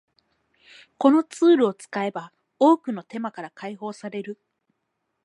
[0.97, 4.39] このツールを使えば多くの手間から解放される